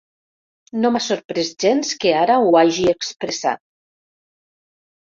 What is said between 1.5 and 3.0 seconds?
gens que ara ho hagi